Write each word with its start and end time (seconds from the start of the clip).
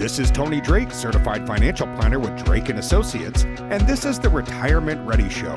This 0.00 0.18
is 0.18 0.30
Tony 0.30 0.62
Drake, 0.62 0.92
certified 0.92 1.46
financial 1.46 1.86
planner 1.88 2.18
with 2.18 2.42
Drake 2.42 2.70
and 2.70 2.78
Associates, 2.78 3.44
and 3.44 3.86
this 3.86 4.06
is 4.06 4.18
the 4.18 4.30
Retirement 4.30 5.06
Ready 5.06 5.28
Show. 5.28 5.54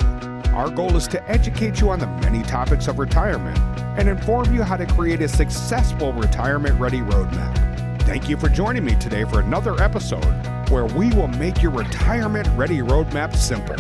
Our 0.53 0.69
goal 0.69 0.97
is 0.97 1.07
to 1.07 1.29
educate 1.29 1.79
you 1.79 1.89
on 1.89 1.99
the 1.99 2.07
many 2.07 2.43
topics 2.43 2.89
of 2.89 2.99
retirement 2.99 3.57
and 3.97 4.09
inform 4.09 4.53
you 4.53 4.61
how 4.61 4.75
to 4.75 4.85
create 4.85 5.21
a 5.21 5.29
successful 5.29 6.11
retirement 6.11 6.77
ready 6.77 6.99
roadmap. 6.99 8.01
Thank 8.01 8.27
you 8.27 8.35
for 8.35 8.49
joining 8.49 8.83
me 8.83 8.95
today 8.95 9.23
for 9.23 9.39
another 9.39 9.81
episode 9.81 10.25
where 10.69 10.87
we 10.87 11.09
will 11.11 11.29
make 11.29 11.63
your 11.63 11.71
retirement 11.71 12.49
ready 12.57 12.79
roadmap 12.79 13.37
simple. 13.37 13.77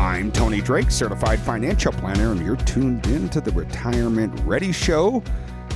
I'm 0.00 0.32
Tony 0.32 0.62
Drake, 0.62 0.90
certified 0.90 1.40
financial 1.40 1.92
planner, 1.92 2.32
and 2.32 2.40
you're 2.40 2.56
tuned 2.56 3.06
in 3.08 3.28
to 3.28 3.42
the 3.42 3.50
Retirement 3.50 4.40
Ready 4.46 4.72
Show. 4.72 5.22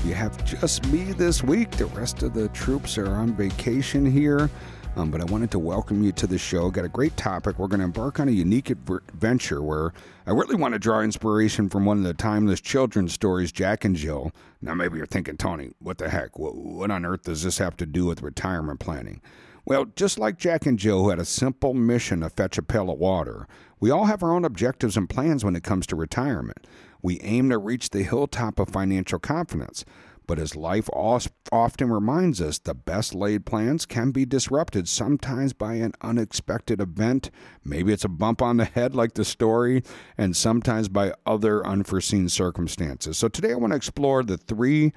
You 0.05 0.13
have 0.13 0.45
just 0.45 0.87
me 0.89 1.13
this 1.13 1.43
week. 1.43 1.71
The 1.71 1.87
rest 1.87 2.23
of 2.23 2.35
the 2.35 2.49
troops 2.51 2.99
are 2.99 3.09
on 3.09 3.33
vacation 3.33 4.05
here. 4.05 4.51
Um, 4.97 5.11
but 5.11 5.23
I 5.23 5.25
wanted 5.25 5.51
to 5.53 5.59
welcome 5.59 6.05
you 6.05 6.13
to 6.13 6.27
the 6.27 6.37
show. 6.37 6.71
Got 6.71 6.85
a 6.85 6.91
great 6.91 7.17
topic. 7.17 7.59
We're 7.59 7.69
going 7.69 7.81
to 7.81 7.87
embark 7.87 8.21
on 8.21 8.29
a 8.29 8.31
unique 8.31 8.69
adventure 8.69 9.63
where 9.63 9.95
I 10.27 10.33
really 10.33 10.57
want 10.57 10.75
to 10.75 10.79
draw 10.79 11.01
inspiration 11.01 11.71
from 11.71 11.87
one 11.87 11.97
of 11.97 12.05
the 12.05 12.13
timeless 12.13 12.61
children's 12.61 13.15
stories, 13.15 13.51
Jack 13.51 13.87
and 13.87 13.97
Jill. 13.97 14.31
Now, 14.61 14.75
maybe 14.75 14.99
you're 14.99 15.07
thinking, 15.07 15.39
Tony, 15.39 15.73
what 15.79 15.97
the 15.97 16.11
heck? 16.11 16.39
What, 16.39 16.55
what 16.55 16.91
on 16.91 17.07
earth 17.07 17.23
does 17.23 17.43
this 17.43 17.57
have 17.57 17.77
to 17.79 17.87
do 17.87 18.05
with 18.05 18.21
retirement 18.21 18.81
planning? 18.81 19.23
Well, 19.65 19.87
just 19.97 20.19
like 20.19 20.37
Jack 20.37 20.67
and 20.67 20.79
Jill, 20.79 21.03
who 21.03 21.09
had 21.09 21.19
a 21.19 21.25
simple 21.25 21.73
mission 21.73 22.21
to 22.21 22.29
fetch 22.29 22.59
a 22.59 22.63
pail 22.63 22.91
of 22.91 22.99
water, 22.99 23.49
we 23.81 23.91
all 23.91 24.05
have 24.05 24.23
our 24.23 24.33
own 24.33 24.45
objectives 24.45 24.99
and 24.99 25.09
plans 25.09 25.47
when 25.47 25.57
it 25.57 25.65
comes 25.65 25.87
to 25.87 25.97
retirement. 25.97 26.67
We 27.05 27.21
aim 27.21 27.51
to 27.51 27.59
reach 27.59 27.91
the 27.91 28.03
hilltop 28.03 28.59
of 28.59 28.71
financial 28.71 29.19
confidence. 29.19 29.85
But 30.27 30.39
as 30.39 30.57
life 30.57 30.89
often 30.91 31.93
reminds 31.93 32.41
us, 32.41 32.59
the 32.59 32.73
best 32.73 33.15
laid 33.15 33.45
plans 33.45 33.85
can 33.85 34.11
be 34.11 34.25
disrupted 34.25 34.89
sometimes 34.89 35.53
by 35.53 35.75
an 35.75 35.93
unexpected 36.01 36.81
event. 36.81 37.31
Maybe 37.63 37.93
it's 37.93 38.07
a 38.07 38.09
bump 38.09 38.41
on 38.41 38.57
the 38.57 38.65
head, 38.65 38.95
like 38.95 39.13
the 39.13 39.25
story, 39.27 39.83
and 40.17 40.35
sometimes 40.35 40.89
by 40.89 41.13
other 41.27 41.67
unforeseen 41.67 42.31
circumstances. 42.31 43.19
So 43.19 43.29
today 43.29 43.53
I 43.53 43.57
want 43.57 43.75
to 43.75 43.77
explore 43.77 44.23
the 44.23 44.39
three 44.39 44.95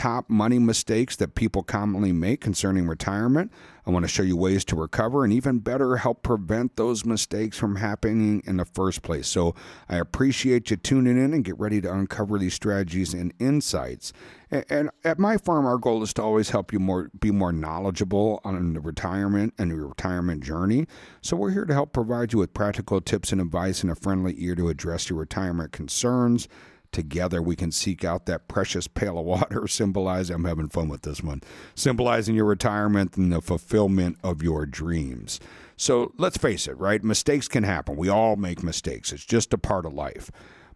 top 0.00 0.30
money 0.30 0.58
mistakes 0.58 1.14
that 1.16 1.34
people 1.34 1.62
commonly 1.62 2.10
make 2.10 2.40
concerning 2.40 2.86
retirement. 2.86 3.52
I 3.86 3.90
want 3.90 4.04
to 4.04 4.08
show 4.08 4.22
you 4.22 4.34
ways 4.34 4.64
to 4.66 4.76
recover 4.76 5.24
and 5.24 5.32
even 5.32 5.58
better 5.58 5.96
help 5.98 6.22
prevent 6.22 6.76
those 6.76 7.04
mistakes 7.04 7.58
from 7.58 7.76
happening 7.76 8.42
in 8.46 8.56
the 8.56 8.64
first 8.64 9.02
place. 9.02 9.28
So 9.28 9.54
I 9.90 9.98
appreciate 9.98 10.70
you 10.70 10.78
tuning 10.78 11.22
in 11.22 11.34
and 11.34 11.44
get 11.44 11.58
ready 11.58 11.82
to 11.82 11.92
uncover 11.92 12.38
these 12.38 12.54
strategies 12.54 13.12
and 13.12 13.34
insights. 13.38 14.14
And 14.50 14.88
at 15.04 15.18
my 15.18 15.36
firm, 15.36 15.66
our 15.66 15.76
goal 15.76 16.02
is 16.02 16.14
to 16.14 16.22
always 16.22 16.48
help 16.48 16.72
you 16.72 16.78
more 16.78 17.10
be 17.20 17.30
more 17.30 17.52
knowledgeable 17.52 18.40
on 18.42 18.72
the 18.72 18.80
retirement 18.80 19.52
and 19.58 19.70
your 19.70 19.88
retirement 19.88 20.42
journey. 20.42 20.86
So 21.20 21.36
we're 21.36 21.50
here 21.50 21.66
to 21.66 21.74
help 21.74 21.92
provide 21.92 22.32
you 22.32 22.38
with 22.38 22.54
practical 22.54 23.02
tips 23.02 23.32
and 23.32 23.40
advice 23.40 23.82
and 23.82 23.92
a 23.92 23.94
friendly 23.94 24.34
ear 24.38 24.54
to 24.54 24.70
address 24.70 25.10
your 25.10 25.18
retirement 25.18 25.72
concerns 25.72 26.48
together 26.92 27.40
we 27.40 27.56
can 27.56 27.70
seek 27.70 28.04
out 28.04 28.26
that 28.26 28.48
precious 28.48 28.86
pail 28.86 29.18
of 29.18 29.24
water 29.24 29.66
symbolizing 29.68 30.34
i'm 30.34 30.44
having 30.44 30.68
fun 30.68 30.88
with 30.88 31.02
this 31.02 31.22
one 31.22 31.40
symbolizing 31.74 32.34
your 32.34 32.44
retirement 32.44 33.16
and 33.16 33.32
the 33.32 33.40
fulfillment 33.40 34.18
of 34.22 34.42
your 34.42 34.66
dreams. 34.66 35.40
So 35.76 36.12
let's 36.18 36.36
face 36.36 36.68
it 36.68 36.78
right? 36.78 37.02
Mistakes 37.02 37.48
can 37.48 37.62
happen. 37.64 37.96
We 37.96 38.08
all 38.08 38.36
make 38.36 38.62
mistakes. 38.62 39.12
It's 39.12 39.24
just 39.24 39.54
a 39.54 39.58
part 39.58 39.86
of 39.86 39.94
life. 39.94 40.30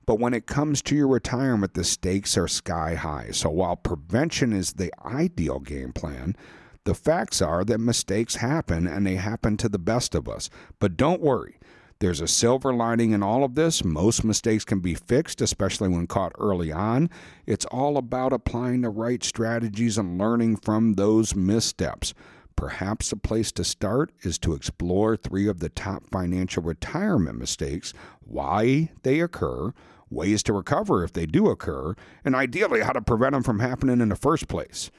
But 0.07 0.19
when 0.19 0.35
it 0.35 0.47
comes 0.47 0.83
to 0.83 0.97
your 0.97 1.09
retirement 1.09 1.75
the 1.75 1.85
stakes 1.85 2.37
are 2.37 2.49
sky 2.49 2.95
high. 2.95 3.31
So 3.33 3.51
while 3.51 3.77
prevention 3.77 4.53
is 4.53 4.75
the 4.75 4.93
ideal 5.05 5.61
game 5.61 5.93
plan 5.93 6.37
the 6.85 6.95
facts 6.95 7.41
are 7.41 7.65
that 7.65 7.79
mistakes 7.79 8.37
happen 8.37 8.87
and 8.87 9.07
they 9.07 9.17
happen 9.17 9.57
to 9.57 9.71
the 9.71 9.79
best 9.79 10.15
of 10.15 10.29
us. 10.29 10.51
But 10.81 10.99
don't 10.99 11.23
worry 11.23 11.57
there's 12.05 12.21
a 12.21 12.29
silver 12.29 12.75
lining 12.75 13.13
in 13.13 13.23
all 13.23 13.45
of 13.45 13.55
this. 13.55 13.83
Most 13.83 14.25
mistakes 14.25 14.63
can 14.63 14.81
be 14.81 14.93
fixed, 14.93 15.41
especially 15.41 15.89
when 15.89 16.07
caught 16.07 16.33
early 16.39 16.71
on. 16.71 17.09
It's 17.47 17.65
all 17.65 17.97
about 17.97 18.35
applying 18.35 18.83
the 18.83 18.91
right 18.91 19.25
strategies 19.25 19.97
and 19.97 20.19
learning 20.19 20.57
from 20.57 20.95
those 20.95 21.35
missteps. 21.35 22.13
Perhaps 22.57 23.11
a 23.11 23.17
place 23.17 23.51
to 23.53 23.65
start 23.65 24.13
is 24.21 24.39
to 24.41 24.53
explore 24.53 25.17
three 25.17 25.49
of 25.49 25.61
the 25.61 25.71
top 25.71 26.03
financial 26.13 26.63
retirement 26.63 27.39
mistakes, 27.39 27.95
why 28.21 28.91
they 29.03 29.21
occur, 29.21 29.73
ways 30.11 30.43
to 30.43 30.53
recover 30.53 31.05
if 31.05 31.15
they 31.15 31.25
do 31.25 31.49
occur, 31.49 31.95
and 32.23 32.35
ideally 32.35 32.83
how 32.83 32.93
to 32.93 33.01
prevent 33.01 33.33
them 33.33 33.43
from 33.43 33.61
happening 33.61 34.03
in 34.03 34.11
the 34.11 34.15
first 34.15 34.47
place. 34.47 34.91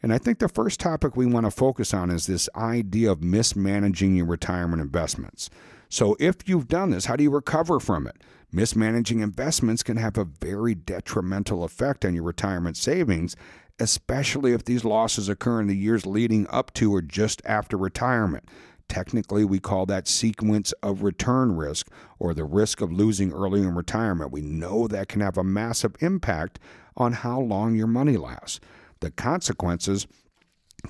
And 0.00 0.12
I 0.12 0.18
think 0.18 0.38
the 0.38 0.48
first 0.48 0.78
topic 0.78 1.16
we 1.16 1.26
want 1.26 1.44
to 1.44 1.50
focus 1.50 1.92
on 1.92 2.08
is 2.08 2.28
this 2.28 2.48
idea 2.54 3.10
of 3.10 3.20
mismanaging 3.20 4.14
your 4.14 4.26
retirement 4.26 4.80
investments. 4.80 5.50
So, 5.92 6.16
if 6.18 6.48
you've 6.48 6.68
done 6.68 6.88
this, 6.88 7.04
how 7.04 7.16
do 7.16 7.22
you 7.22 7.28
recover 7.28 7.78
from 7.78 8.06
it? 8.06 8.16
Mismanaging 8.50 9.20
investments 9.20 9.82
can 9.82 9.98
have 9.98 10.16
a 10.16 10.24
very 10.24 10.74
detrimental 10.74 11.64
effect 11.64 12.06
on 12.06 12.14
your 12.14 12.22
retirement 12.22 12.78
savings, 12.78 13.36
especially 13.78 14.54
if 14.54 14.64
these 14.64 14.86
losses 14.86 15.28
occur 15.28 15.60
in 15.60 15.66
the 15.66 15.76
years 15.76 16.06
leading 16.06 16.46
up 16.48 16.72
to 16.74 16.94
or 16.94 17.02
just 17.02 17.42
after 17.44 17.76
retirement. 17.76 18.48
Technically, 18.88 19.44
we 19.44 19.60
call 19.60 19.84
that 19.84 20.08
sequence 20.08 20.72
of 20.82 21.02
return 21.02 21.56
risk 21.56 21.88
or 22.18 22.32
the 22.32 22.44
risk 22.44 22.80
of 22.80 22.90
losing 22.90 23.30
early 23.30 23.60
in 23.60 23.74
retirement. 23.74 24.32
We 24.32 24.40
know 24.40 24.88
that 24.88 25.08
can 25.08 25.20
have 25.20 25.36
a 25.36 25.44
massive 25.44 25.94
impact 26.00 26.58
on 26.96 27.12
how 27.12 27.38
long 27.38 27.74
your 27.74 27.86
money 27.86 28.16
lasts. 28.16 28.60
The 29.00 29.10
consequences 29.10 30.06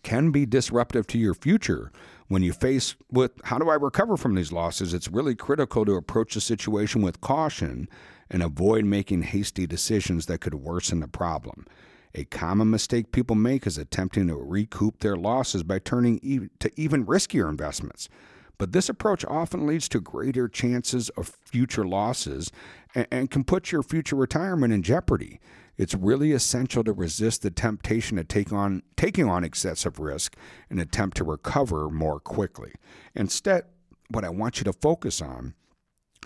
can 0.03 0.30
be 0.30 0.47
disruptive 0.47 1.06
to 1.08 1.19
your 1.19 1.34
future 1.34 1.92
when 2.32 2.42
you 2.42 2.54
face 2.54 2.94
with 3.10 3.32
how 3.44 3.58
do 3.58 3.69
I 3.69 3.75
recover 3.75 4.16
from 4.16 4.34
these 4.34 4.53
losses, 4.53 4.94
it's 4.94 5.08
really 5.08 5.34
critical 5.34 5.84
to 5.84 5.97
approach 5.97 6.32
the 6.32 6.41
situation 6.41 7.03
with 7.03 7.20
caution 7.20 7.91
and 8.31 8.42
avoid 8.42 8.86
making 8.86 9.20
hasty 9.20 9.66
decisions 9.66 10.25
that 10.26 10.41
could 10.41 10.54
worsen 10.54 11.00
the 11.00 11.08
problem. 11.08 11.66
A 12.14 12.25
common 12.25 12.70
mistake 12.70 13.12
people 13.12 13.36
make 13.36 13.66
is 13.66 13.76
attempting 13.76 14.28
to 14.28 14.36
recoup 14.36 15.00
their 15.00 15.14
losses 15.14 15.62
by 15.62 15.78
turning 15.78 16.48
to 16.58 16.70
even 16.75 17.04
riskier 17.04 17.50
investments. 17.50 18.08
But 18.56 18.72
this 18.72 18.88
approach 18.88 19.26
often 19.26 19.66
leads 19.66 19.86
to 19.91 20.00
greater 20.00 20.48
chances 20.48 21.10
of 21.10 21.28
future 21.28 21.86
losses 21.86 22.50
and, 22.94 23.30
can 23.30 23.44
put 23.44 23.72
your 23.72 23.82
future 23.82 24.16
retirement 24.16 24.72
in 24.72 24.82
jeopardy 24.82 25.41
it's 25.78 25.94
really 25.94 26.32
essential 26.32 26.84
to 26.84 26.92
resist 26.92 27.42
the 27.42 27.50
temptation 27.50 28.16
to 28.16 28.25
take 28.25 28.53
on 28.53 28.82
taking 28.97 29.28
on 29.28 29.44
excessive 29.44 29.98
risk 29.98 30.36
and 30.69 30.78
attempt 30.78 31.16
to 31.16 31.25
recover 31.25 31.88
more 31.88 32.20
quickly. 32.20 32.72
Instead, 33.14 33.64
what 34.10 34.25
I 34.25 34.28
want 34.28 34.58
you 34.58 34.64
to 34.64 34.72
focus 34.72 35.22
on 35.22 35.54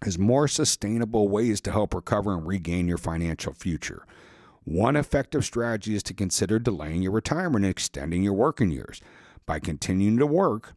is 0.05 0.19
more 0.19 0.49
sustainable 0.49 1.29
ways 1.29 1.61
to 1.63 1.73
help 1.73 1.95
recover 1.95 2.35
and 2.35 2.47
regain 2.47 2.89
your 2.89 2.99
financial 2.99 3.55
future. 3.55 4.05
One 4.65 4.97
effective 4.97 5.45
strategy 5.45 5.95
is 5.95 6.03
to 6.05 6.15
consider 6.15 6.59
delaying 6.59 7.03
your 7.03 7.13
retirement 7.13 7.65
and 7.65 7.71
extending 7.71 8.25
your 8.25 8.35
working 8.35 8.73
years. 8.73 9.01
By 9.47 9.61
continuing 9.61 10.19
to 10.19 10.27
work, 10.27 10.75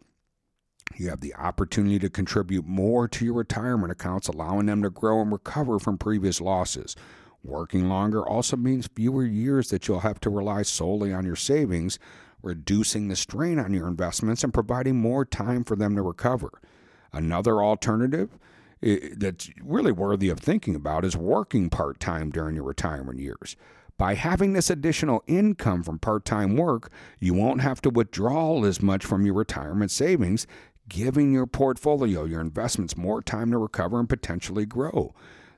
you 0.96 1.10
have 1.10 1.22
the 1.22 1.36
opportunity 1.36 2.00
to 2.00 2.10
contribute 2.10 2.66
more 2.66 3.08
to 3.08 3.26
your 3.26 3.36
retirement 3.36 3.92
accounts, 3.92 4.28
allowing 4.28 4.66
them 4.66 4.82
to 4.84 4.90
grow 4.90 5.22
and 5.22 5.32
recover 5.32 5.80
from 5.80 5.98
previous 5.98 6.42
losses. 6.42 6.96
Working 7.44 7.88
longer 7.88 8.28
also 8.28 8.58
means 8.58 8.88
fewer 8.88 9.26
years 9.26 9.70
that 9.70 9.88
you'll 9.88 10.02
have 10.02 10.20
to 10.22 10.30
rely 10.30 10.64
solely 10.64 11.14
on 11.14 11.26
your 11.26 11.38
savings, 11.38 12.00
reducing 12.42 13.08
the 13.08 13.16
strain 13.16 13.60
on 13.60 13.74
your 13.74 13.88
investments 13.88 14.44
and 14.44 14.54
providing 14.54 14.98
more 14.98 15.26
time 15.26 15.64
for 15.64 15.76
them 15.76 15.96
to 15.96 16.02
recover. 16.02 16.62
Another 17.14 17.62
alternative 17.64 18.38
eh, 18.84 19.10
that's 19.16 19.50
really 19.64 19.92
worthy 19.92 20.30
of 20.30 20.40
thinking 20.40 20.76
about 20.76 21.06
is 21.06 21.16
working 21.16 21.70
part 21.70 22.00
time 22.00 22.30
during 22.30 22.56
your 22.56 22.66
retirement 22.66 23.20
years. 23.20 23.56
By 23.98 24.14
having 24.14 24.54
this 24.54 24.70
additional 24.70 25.24
income 25.28 25.84
from 25.84 26.00
part 26.00 26.24
time 26.24 26.56
work, 26.56 26.90
you 27.20 27.34
won't 27.34 27.60
have 27.60 27.82
to 27.82 27.90
withdraw 27.90 28.64
as 28.64 28.82
much 28.82 29.06
from 29.06 29.26
your 29.26 29.36
retirement 29.36 29.92
savings, 29.92 30.48
giving 30.90 31.32
your 31.32 31.48
portfolio, 31.48 32.26
your 32.26 32.42
investments, 32.42 32.98
more 32.98 33.22
time 33.22 33.52
to 33.52 33.58
recover 33.58 34.00
and 34.00 34.10
potentially 34.10 34.66
grow. 34.66 35.14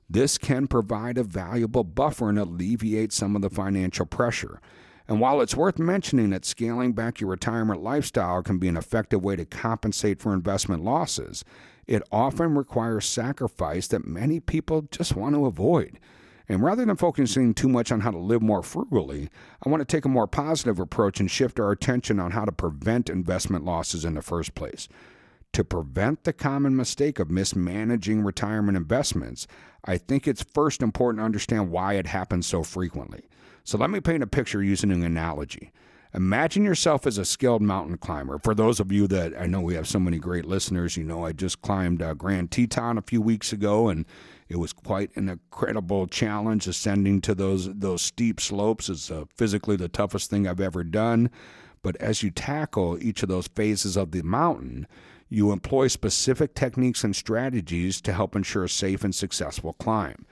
This 0.10 0.38
can 0.38 0.68
provide 0.68 1.18
a 1.18 1.24
valuable 1.24 1.86
buffer 1.86 2.30
and 2.30 2.38
alleviate 2.38 3.14
some 3.14 3.36
of 3.36 3.42
the 3.42 3.50
financial 3.50 4.06
pressure. 4.06 4.60
And 5.08 5.20
while 5.20 5.42
it's 5.42 5.56
worth 5.56 5.80
mentioning 5.80 6.30
that 6.30 6.46
scaling 6.46 6.94
back 6.94 7.20
your 7.20 7.30
retirement 7.30 7.82
lifestyle 7.82 8.44
can 8.44 8.60
be 8.60 8.68
an 8.68 8.78
effective 8.78 9.24
way 9.24 9.36
to 9.36 9.46
compensate 9.46 10.22
for 10.22 10.34
investment 10.34 10.84
losses, 10.84 11.44
it 11.88 12.04
often 12.12 12.56
requires 12.56 13.06
sacrifice 13.06 13.88
that 13.88 14.06
many 14.06 14.40
people 14.40 14.88
just 14.92 15.16
want 15.16 15.36
to 15.36 15.46
avoid. 15.46 16.00
And 16.48 16.62
rather 16.62 16.86
than 16.86 16.98
focusing 16.98 17.54
too 17.54 17.70
much 17.70 17.92
on 17.92 18.02
how 18.02 18.12
to 18.12 18.18
live 18.18 18.42
more 18.42 18.64
frugally, 18.64 19.30
I 19.66 19.70
want 19.70 19.80
to 19.82 19.86
take 19.86 20.04
a 20.04 20.10
more 20.10 20.28
positive 20.28 20.80
approach 20.80 21.20
and 21.20 21.32
shift 21.32 21.60
our 21.60 21.72
attention 21.72 22.20
on 22.20 22.32
how 22.32 22.44
to 22.44 22.52
prevent 22.52 23.10
investment 23.10 23.64
losses 23.64 24.04
in 24.04 24.16
the 24.16 24.22
first 24.22 24.54
place. 24.54 24.90
To 25.54 25.66
prevent 25.66 26.24
the 26.24 26.32
common 26.32 26.76
mistake 26.78 27.20
of 27.20 27.30
mismanaging 27.30 28.24
retirement 28.24 28.78
investments, 28.78 29.48
I 29.84 29.98
think 29.98 30.28
it's 30.28 30.44
first 30.44 30.82
important 30.82 31.20
to 31.20 31.26
understand 31.26 31.72
why 31.72 31.96
it 31.96 32.08
happens 32.08 32.46
so 32.46 32.64
frequently. 32.64 33.24
So 33.64 33.78
let 33.78 33.90
me 33.90 34.00
paint 34.00 34.24
a 34.24 34.28
picture 34.28 34.64
using 34.64 34.92
an 34.92 35.04
analogy. 35.04 35.72
Imagine 36.14 36.64
yourself 36.64 37.08
as 37.08 37.18
a 37.18 37.26
skilled 37.26 37.62
mountain 37.62 37.98
climber. 37.98 38.38
For 38.38 38.54
those 38.54 38.80
of 38.80 38.92
you 38.92 39.08
that 39.08 39.34
I 39.40 39.46
know 39.46 39.62
we 39.62 39.76
have 39.76 39.88
so 39.88 40.00
many 40.00 40.20
great 40.20 40.46
listeners, 40.46 40.98
you 40.98 41.04
know 41.04 41.26
I 41.26 41.32
just 41.32 41.62
climbed 41.62 42.02
uh, 42.02 42.14
Grand 42.14 42.52
Teton 42.52 42.98
a 42.98 43.02
few 43.02 43.22
weeks 43.22 43.54
ago, 43.54 43.88
and 43.88 44.06
it 44.50 44.58
was 44.58 44.74
quite 44.74 45.16
an 45.16 45.30
incredible 45.30 46.08
challenge 46.08 46.68
ascending 46.68 47.22
to 47.22 47.36
those 47.36 47.74
those 47.74 48.02
steep 48.02 48.42
slopes. 48.42 48.90
It's 48.90 49.10
uh, 49.10 49.24
physically 49.36 49.78
the 49.78 49.88
toughest 49.88 50.30
thing 50.30 50.48
I've 50.48 50.60
ever 50.60 50.84
done. 50.84 51.30
But 51.82 51.96
as 51.98 52.24
you 52.24 52.30
tackle 52.30 53.02
each 53.02 53.24
of 53.24 53.30
those 53.30 53.48
phases 53.48 53.96
of 53.96 54.12
the 54.12 54.22
mountain, 54.22 54.88
you 55.32 55.54
employ 55.54 55.88
specific 55.88 56.54
techniques 56.54 57.06
and 57.06 57.16
strategies 57.16 58.02
to 58.02 58.12
help 58.12 58.36
ensure 58.36 58.66
a 58.66 58.70
safe 58.70 59.04
and 59.04 59.16
successful 59.16 59.74
climb. 59.74 60.26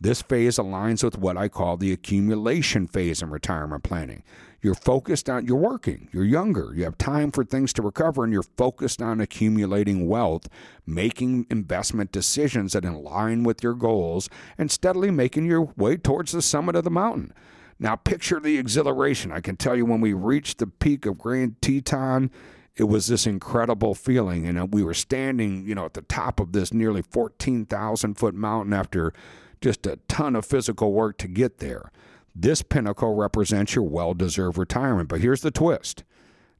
This 0.00 0.22
phase 0.22 0.56
aligns 0.58 1.02
with 1.02 1.18
what 1.18 1.36
I 1.36 1.48
call 1.48 1.76
the 1.76 1.92
accumulation 1.92 2.86
phase 2.86 3.20
in 3.20 3.30
retirement 3.30 3.82
planning. 3.82 4.22
You're 4.62 4.74
focused 4.74 5.28
on, 5.28 5.44
you're 5.44 5.56
working, 5.56 6.08
you're 6.12 6.24
younger, 6.24 6.72
you 6.72 6.84
have 6.84 6.96
time 6.98 7.32
for 7.32 7.44
things 7.44 7.72
to 7.74 7.82
recover, 7.82 8.22
and 8.22 8.32
you're 8.32 8.44
focused 8.44 9.02
on 9.02 9.20
accumulating 9.20 10.06
wealth, 10.06 10.48
making 10.86 11.46
investment 11.50 12.12
decisions 12.12 12.74
that 12.74 12.84
align 12.84 13.42
with 13.42 13.62
your 13.62 13.74
goals, 13.74 14.30
and 14.56 14.70
steadily 14.70 15.10
making 15.10 15.46
your 15.46 15.72
way 15.76 15.96
towards 15.96 16.32
the 16.32 16.42
summit 16.42 16.76
of 16.76 16.84
the 16.84 16.90
mountain. 16.90 17.34
Now, 17.78 17.96
picture 17.96 18.38
the 18.38 18.56
exhilaration. 18.56 19.32
I 19.32 19.40
can 19.40 19.56
tell 19.56 19.74
you 19.74 19.84
when 19.84 20.00
we 20.00 20.12
reached 20.12 20.58
the 20.58 20.66
peak 20.66 21.06
of 21.06 21.18
Grand 21.18 21.60
Teton, 21.60 22.30
it 22.76 22.84
was 22.84 23.06
this 23.06 23.26
incredible 23.26 23.94
feeling. 23.94 24.46
And 24.46 24.58
uh, 24.58 24.66
we 24.66 24.82
were 24.82 24.94
standing, 24.94 25.66
you 25.66 25.74
know, 25.74 25.84
at 25.84 25.94
the 25.94 26.02
top 26.02 26.40
of 26.40 26.52
this 26.52 26.72
nearly 26.72 27.02
14,000 27.02 28.14
foot 28.14 28.34
mountain 28.34 28.72
after 28.72 29.12
just 29.60 29.86
a 29.86 29.98
ton 30.08 30.36
of 30.36 30.44
physical 30.44 30.92
work 30.92 31.18
to 31.18 31.28
get 31.28 31.58
there. 31.58 31.90
This 32.34 32.62
pinnacle 32.62 33.14
represents 33.14 33.74
your 33.74 33.84
well 33.84 34.12
deserved 34.12 34.58
retirement. 34.58 35.08
But 35.08 35.20
here's 35.20 35.42
the 35.42 35.50
twist 35.52 36.02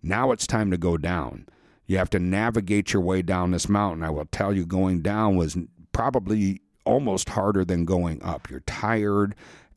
now 0.03 0.31
it's 0.33 0.47
time 0.47 0.71
to 0.71 0.77
go 0.77 0.97
down. 0.97 1.47
You 1.87 1.99
have 1.99 2.11
to 2.11 2.19
navigate 2.19 2.93
your 2.93 3.03
way 3.03 3.23
down 3.23 3.51
this 3.51 3.69
mountain. 3.69 4.05
I 4.05 4.11
will 4.11 4.27
tell 4.27 4.55
you, 4.55 4.65
going 4.65 5.03
down 5.03 5.37
was 5.37 5.57
probably 5.93 6.61
almost 6.85 7.31
harder 7.31 7.65
than 7.65 7.85
going 7.85 8.23
up. 8.23 8.49
You're 8.51 8.61
tired. 8.61 9.35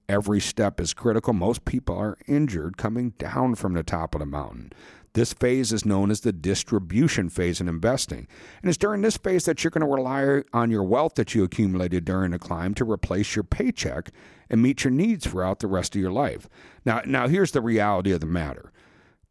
Every 0.10 0.40
step 0.40 0.80
is 0.80 0.94
critical. 0.94 1.33
Most 1.33 1.66
people 1.66 1.98
are 1.98 2.18
injured 2.28 2.78
coming 2.78 3.12
down 3.12 3.56
from 3.56 3.74
the 3.74 3.83
top 3.83 4.16
of 4.16 4.19
the 4.19 4.25
mountain. 4.25 4.72
This 5.13 5.33
phase 5.33 5.74
is 5.74 5.86
known 5.86 6.12
as 6.12 6.21
the 6.21 6.31
distribution 6.31 7.30
phase 7.30 7.59
in 7.59 7.68
investing. 7.68 8.27
And 8.62 8.69
it's 8.69 8.77
during 8.77 9.01
this 9.01 9.18
phase 9.18 9.45
that 9.45 9.63
you're 9.63 9.71
going 9.71 9.81
to 9.81 9.88
rely 9.88 10.44
on 10.54 10.69
your 10.69 10.83
wealth 10.83 11.15
that 11.15 11.33
you 11.33 11.44
accumulated 11.44 12.06
during 12.06 12.31
the 12.31 12.39
climb 12.39 12.74
to 12.75 12.89
replace 12.89 13.36
your 13.36 13.44
paycheck 13.44 14.12
and 14.50 14.62
meet 14.62 14.83
your 14.83 14.92
needs 14.92 15.25
throughout 15.25 15.59
the 15.59 15.68
rest 15.68 15.95
of 15.95 16.01
your 16.01 16.12
life. 16.12 16.48
Now, 16.86 17.01
now 17.06 17.27
here's 17.27 17.51
the 17.51 17.62
reality 17.62 18.12
of 18.12 18.19
the 18.19 18.27
matter. 18.27 18.71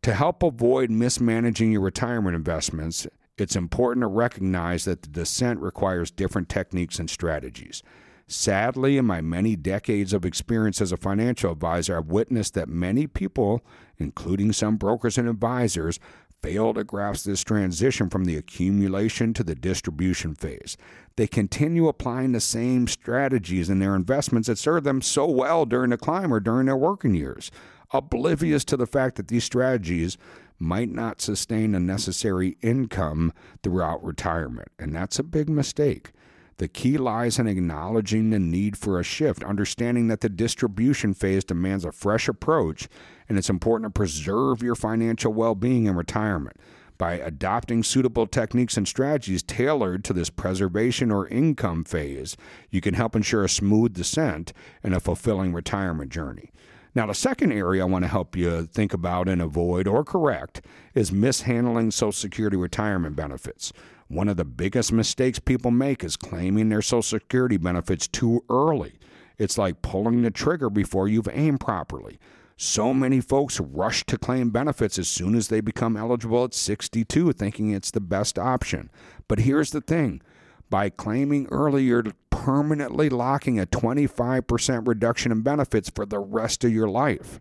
To 0.02 0.14
help 0.14 0.42
avoid 0.42 0.90
mismanaging 0.90 1.72
your 1.72 1.80
retirement 1.80 2.36
investments, 2.36 3.06
it's 3.38 3.56
important 3.56 4.02
to 4.02 4.08
recognize 4.08 4.84
that 4.84 5.02
the 5.02 5.08
descent 5.08 5.60
requires 5.60 6.10
different 6.10 6.48
techniques 6.48 6.98
and 6.98 7.10
strategies. 7.10 7.82
Sadly, 8.28 8.96
in 8.96 9.04
my 9.04 9.20
many 9.20 9.54
decades 9.54 10.12
of 10.12 10.24
experience 10.24 10.80
as 10.80 10.90
a 10.90 10.96
financial 10.96 11.52
advisor, 11.52 11.96
I've 11.96 12.06
witnessed 12.06 12.54
that 12.54 12.68
many 12.68 13.06
people, 13.06 13.64
including 13.98 14.52
some 14.52 14.76
brokers 14.76 15.18
and 15.18 15.28
advisors, 15.28 15.98
fail 16.42 16.74
to 16.74 16.84
grasp 16.84 17.24
this 17.24 17.42
transition 17.42 18.08
from 18.08 18.24
the 18.24 18.36
accumulation 18.36 19.32
to 19.34 19.42
the 19.42 19.54
distribution 19.54 20.34
phase. 20.34 20.76
They 21.16 21.26
continue 21.26 21.88
applying 21.88 22.32
the 22.32 22.40
same 22.40 22.86
strategies 22.88 23.70
in 23.70 23.78
their 23.78 23.96
investments 23.96 24.48
that 24.48 24.58
served 24.58 24.84
them 24.84 25.00
so 25.00 25.26
well 25.26 25.64
during 25.64 25.90
the 25.90 25.96
climb 25.96 26.32
or 26.32 26.40
during 26.40 26.66
their 26.66 26.76
working 26.76 27.14
years, 27.14 27.50
oblivious 27.90 28.64
to 28.66 28.76
the 28.76 28.86
fact 28.86 29.16
that 29.16 29.28
these 29.28 29.44
strategies 29.44 30.18
might 30.58 30.90
not 30.90 31.20
sustain 31.20 31.72
the 31.72 31.80
necessary 31.80 32.56
income 32.62 33.32
throughout 33.62 34.02
retirement. 34.04 34.68
And 34.78 34.94
that's 34.94 35.18
a 35.18 35.24
big 35.24 35.48
mistake. 35.48 36.12
The 36.58 36.68
key 36.68 36.96
lies 36.96 37.38
in 37.38 37.46
acknowledging 37.46 38.30
the 38.30 38.38
need 38.38 38.78
for 38.78 38.98
a 38.98 39.04
shift, 39.04 39.44
understanding 39.44 40.08
that 40.08 40.22
the 40.22 40.30
distribution 40.30 41.12
phase 41.12 41.44
demands 41.44 41.84
a 41.84 41.92
fresh 41.92 42.28
approach, 42.28 42.88
and 43.28 43.38
it's 43.38 43.50
important 43.50 43.92
to 43.92 43.98
preserve 43.98 44.62
your 44.62 44.74
financial 44.74 45.32
well 45.32 45.54
being 45.54 45.86
in 45.86 45.96
retirement. 45.96 46.56
By 46.98 47.14
adopting 47.14 47.82
suitable 47.82 48.26
techniques 48.26 48.76
and 48.76 48.88
strategies 48.88 49.42
tailored 49.42 50.02
to 50.04 50.14
this 50.14 50.30
preservation 50.30 51.10
or 51.10 51.28
income 51.28 51.84
phase, 51.84 52.36
you 52.70 52.80
can 52.80 52.94
help 52.94 53.14
ensure 53.14 53.44
a 53.44 53.48
smooth 53.48 53.92
descent 53.92 54.52
and 54.82 54.94
a 54.94 55.00
fulfilling 55.00 55.52
retirement 55.52 56.10
journey. 56.10 56.50
Now, 56.94 57.04
the 57.04 57.14
second 57.14 57.52
area 57.52 57.82
I 57.82 57.86
want 57.86 58.04
to 58.04 58.08
help 58.08 58.34
you 58.34 58.64
think 58.64 58.94
about 58.94 59.28
and 59.28 59.42
avoid 59.42 59.86
or 59.86 60.02
correct 60.02 60.62
is 60.94 61.12
mishandling 61.12 61.90
Social 61.90 62.12
Security 62.12 62.56
retirement 62.56 63.14
benefits. 63.14 63.70
One 64.08 64.30
of 64.30 64.38
the 64.38 64.46
biggest 64.46 64.92
mistakes 64.92 65.38
people 65.38 65.70
make 65.70 66.02
is 66.02 66.16
claiming 66.16 66.70
their 66.70 66.80
Social 66.80 67.02
Security 67.02 67.58
benefits 67.58 68.08
too 68.08 68.42
early. 68.48 68.94
It's 69.36 69.58
like 69.58 69.82
pulling 69.82 70.22
the 70.22 70.30
trigger 70.30 70.70
before 70.70 71.06
you've 71.06 71.28
aimed 71.30 71.60
properly. 71.60 72.18
So 72.58 72.94
many 72.94 73.20
folks 73.20 73.60
rush 73.60 74.06
to 74.06 74.16
claim 74.16 74.48
benefits 74.48 74.98
as 74.98 75.08
soon 75.08 75.34
as 75.34 75.48
they 75.48 75.60
become 75.60 75.94
eligible 75.94 76.44
at 76.44 76.54
62, 76.54 77.32
thinking 77.32 77.70
it's 77.70 77.90
the 77.90 78.00
best 78.00 78.38
option. 78.38 78.90
But 79.28 79.40
here's 79.40 79.72
the 79.72 79.82
thing 79.82 80.22
by 80.70 80.88
claiming 80.88 81.46
early, 81.50 81.84
you're 81.84 82.04
permanently 82.30 83.10
locking 83.10 83.60
a 83.60 83.66
25% 83.66 84.88
reduction 84.88 85.32
in 85.32 85.42
benefits 85.42 85.90
for 85.90 86.06
the 86.06 86.18
rest 86.18 86.64
of 86.64 86.72
your 86.72 86.88
life. 86.88 87.40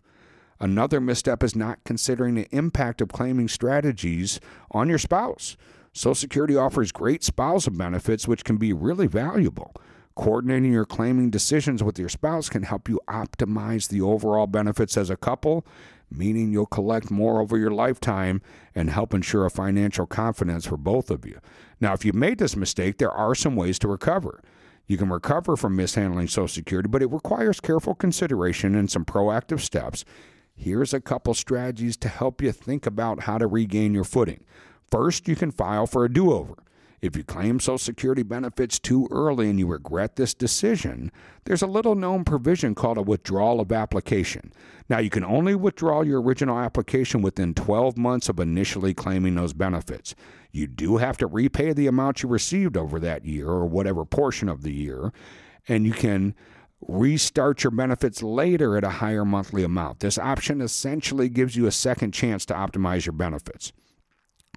Another 0.60 1.00
misstep 1.00 1.42
is 1.42 1.56
not 1.56 1.84
considering 1.84 2.34
the 2.34 2.48
impact 2.50 3.00
of 3.00 3.08
claiming 3.08 3.48
strategies 3.48 4.38
on 4.70 4.88
your 4.88 4.98
spouse. 4.98 5.56
Social 5.92 6.14
Security 6.14 6.56
offers 6.56 6.92
great 6.92 7.24
spousal 7.24 7.72
benefits, 7.72 8.28
which 8.28 8.44
can 8.44 8.58
be 8.58 8.74
really 8.74 9.06
valuable. 9.06 9.74
Coordinating 10.16 10.72
your 10.72 10.86
claiming 10.86 11.28
decisions 11.28 11.82
with 11.82 11.98
your 11.98 12.08
spouse 12.08 12.48
can 12.48 12.62
help 12.62 12.88
you 12.88 12.98
optimize 13.06 13.88
the 13.88 14.00
overall 14.00 14.46
benefits 14.46 14.96
as 14.96 15.10
a 15.10 15.16
couple, 15.16 15.66
meaning 16.10 16.50
you'll 16.50 16.64
collect 16.64 17.10
more 17.10 17.40
over 17.40 17.58
your 17.58 17.70
lifetime 17.70 18.40
and 18.74 18.88
help 18.88 19.12
ensure 19.12 19.44
a 19.44 19.50
financial 19.50 20.06
confidence 20.06 20.66
for 20.66 20.78
both 20.78 21.10
of 21.10 21.26
you. 21.26 21.38
Now, 21.80 21.92
if 21.92 22.02
you've 22.02 22.14
made 22.14 22.38
this 22.38 22.56
mistake, 22.56 22.96
there 22.96 23.10
are 23.10 23.34
some 23.34 23.56
ways 23.56 23.78
to 23.80 23.88
recover. 23.88 24.42
You 24.86 24.96
can 24.96 25.10
recover 25.10 25.54
from 25.54 25.76
mishandling 25.76 26.28
Social 26.28 26.48
Security, 26.48 26.88
but 26.88 27.02
it 27.02 27.12
requires 27.12 27.60
careful 27.60 27.94
consideration 27.94 28.74
and 28.74 28.90
some 28.90 29.04
proactive 29.04 29.60
steps. 29.60 30.06
Here's 30.54 30.94
a 30.94 31.00
couple 31.00 31.34
strategies 31.34 31.98
to 31.98 32.08
help 32.08 32.40
you 32.40 32.52
think 32.52 32.86
about 32.86 33.24
how 33.24 33.36
to 33.36 33.46
regain 33.46 33.92
your 33.92 34.04
footing. 34.04 34.44
First, 34.90 35.28
you 35.28 35.36
can 35.36 35.50
file 35.50 35.86
for 35.86 36.06
a 36.06 36.12
do 36.12 36.32
over. 36.32 36.54
If 37.02 37.16
you 37.16 37.24
claim 37.24 37.60
Social 37.60 37.78
Security 37.78 38.22
benefits 38.22 38.78
too 38.78 39.06
early 39.10 39.50
and 39.50 39.58
you 39.58 39.66
regret 39.66 40.16
this 40.16 40.32
decision, 40.34 41.12
there's 41.44 41.62
a 41.62 41.66
little 41.66 41.94
known 41.94 42.24
provision 42.24 42.74
called 42.74 42.96
a 42.98 43.02
withdrawal 43.02 43.60
of 43.60 43.70
application. 43.70 44.52
Now, 44.88 44.98
you 44.98 45.10
can 45.10 45.24
only 45.24 45.54
withdraw 45.54 46.02
your 46.02 46.22
original 46.22 46.58
application 46.58 47.20
within 47.20 47.54
12 47.54 47.96
months 47.98 48.28
of 48.28 48.40
initially 48.40 48.94
claiming 48.94 49.34
those 49.34 49.52
benefits. 49.52 50.14
You 50.52 50.66
do 50.66 50.96
have 50.96 51.18
to 51.18 51.26
repay 51.26 51.72
the 51.72 51.86
amount 51.86 52.22
you 52.22 52.28
received 52.28 52.76
over 52.76 52.98
that 53.00 53.24
year 53.24 53.48
or 53.48 53.66
whatever 53.66 54.04
portion 54.04 54.48
of 54.48 54.62
the 54.62 54.72
year, 54.72 55.12
and 55.68 55.84
you 55.84 55.92
can 55.92 56.34
restart 56.80 57.64
your 57.64 57.70
benefits 57.72 58.22
later 58.22 58.76
at 58.76 58.84
a 58.84 58.90
higher 58.90 59.24
monthly 59.24 59.64
amount. 59.64 60.00
This 60.00 60.18
option 60.18 60.60
essentially 60.60 61.28
gives 61.28 61.56
you 61.56 61.66
a 61.66 61.72
second 61.72 62.12
chance 62.12 62.46
to 62.46 62.54
optimize 62.54 63.06
your 63.06 63.12
benefits. 63.12 63.72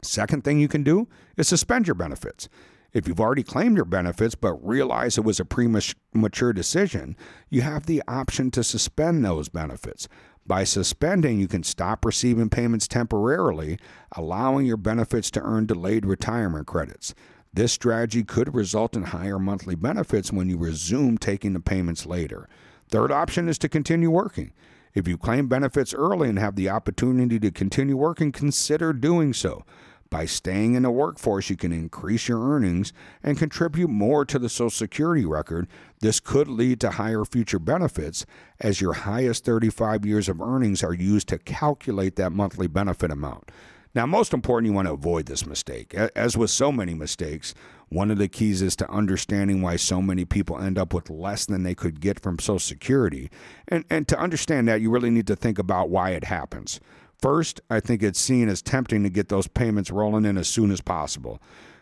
Second 0.01 0.43
thing 0.43 0.59
you 0.59 0.67
can 0.67 0.83
do 0.83 1.07
is 1.37 1.47
suspend 1.47 1.87
your 1.87 1.95
benefits. 1.95 2.47
If 2.91 3.07
you've 3.07 3.19
already 3.19 3.43
claimed 3.43 3.75
your 3.75 3.85
benefits 3.85 4.33
but 4.33 4.53
realize 4.65 5.17
it 5.17 5.23
was 5.23 5.39
a 5.39 5.45
premature 5.45 6.53
decision, 6.53 7.15
you 7.49 7.61
have 7.61 7.85
the 7.85 8.01
option 8.07 8.49
to 8.51 8.63
suspend 8.63 9.23
those 9.23 9.49
benefits. 9.49 10.07
By 10.47 10.63
suspending, 10.63 11.39
you 11.39 11.47
can 11.47 11.61
stop 11.61 12.03
receiving 12.03 12.49
payments 12.49 12.87
temporarily, 12.87 13.77
allowing 14.13 14.65
your 14.65 14.77
benefits 14.77 15.29
to 15.31 15.41
earn 15.41 15.67
delayed 15.67 16.05
retirement 16.05 16.65
credits. 16.65 17.13
This 17.53 17.71
strategy 17.71 18.23
could 18.23 18.55
result 18.55 18.95
in 18.95 19.03
higher 19.03 19.37
monthly 19.37 19.75
benefits 19.75 20.31
when 20.31 20.49
you 20.49 20.57
resume 20.57 21.19
taking 21.19 21.53
the 21.53 21.59
payments 21.59 22.07
later. 22.07 22.49
Third 22.89 23.11
option 23.11 23.47
is 23.47 23.59
to 23.59 23.69
continue 23.69 24.09
working. 24.09 24.51
If 24.95 25.07
you 25.07 25.17
claim 25.19 25.47
benefits 25.47 25.93
early 25.93 26.29
and 26.29 26.39
have 26.39 26.55
the 26.55 26.69
opportunity 26.69 27.39
to 27.39 27.51
continue 27.51 27.95
working, 27.95 28.31
consider 28.31 28.91
doing 28.93 29.33
so. 29.33 29.63
By 30.09 30.25
staying 30.25 30.73
in 30.73 30.83
the 30.83 30.91
workforce, 30.91 31.51
you 31.51 31.55
can 31.55 31.71
increase 31.71 32.27
your 32.27 32.41
earnings 32.41 32.93
and 33.21 33.37
contribute 33.37 33.89
more 33.89 34.25
to 34.25 34.39
the 34.39 34.49
Social 34.49 34.71
Security 34.71 35.23
record. 35.23 35.67
This 35.99 36.19
could 36.19 36.47
lead 36.47 36.79
to 36.81 36.91
higher 36.91 37.25
future 37.25 37.59
benefits 37.59 38.25
as 38.59 38.81
your 38.81 38.93
highest 38.93 39.45
35 39.45 40.05
years 40.05 40.27
of 40.27 40.41
earnings 40.41 40.83
are 40.83 40.93
used 40.93 41.27
to 41.27 41.37
calculate 41.37 42.15
that 42.15 42.31
monthly 42.31 42.65
benefit 42.65 43.11
amount. 43.11 43.51
Now, 43.93 44.05
most 44.05 44.33
important, 44.33 44.67
you 44.67 44.73
want 44.73 44.87
to 44.87 44.93
avoid 44.93 45.25
this 45.27 45.45
mistake. 45.45 45.93
As 45.93 46.37
with 46.37 46.51
so 46.51 46.71
many 46.71 46.93
mistakes, 46.93 47.53
one 47.89 48.11
of 48.11 48.19
the 48.19 48.27
keys 48.27 48.61
is 48.61 48.75
to 48.77 48.89
understanding 48.89 49.61
why 49.61 49.75
so 49.75 50.01
many 50.01 50.25
people 50.25 50.59
end 50.59 50.77
up 50.77 50.93
with 50.93 51.09
less 51.09 51.45
than 51.45 51.63
they 51.63 51.73
could 51.73 51.99
get 51.99 52.19
from 52.19 52.37
Social 52.37 52.59
Security. 52.59 53.29
And, 53.67 53.85
and 53.89 54.07
to 54.07 54.19
understand 54.19 54.67
that, 54.67 54.81
you 54.81 54.91
really 54.91 55.09
need 55.09 55.27
to 55.27 55.35
think 55.35 55.57
about 55.57 55.89
why 55.89 56.11
it 56.11 56.23
happens. 56.25 56.79
First, 57.21 57.59
I 57.69 57.79
think 57.79 58.01
it's 58.01 58.19
seen 58.19 58.47
as 58.47 58.61
tempting 58.61 59.03
to 59.03 59.09
get 59.09 59.29
those 59.29 59.47
payments 59.47 59.91
rolling 59.91 60.25
in 60.25 60.37
as 60.37 60.47
soon 60.47 60.71
as 60.71 60.81
possible. 60.81 61.41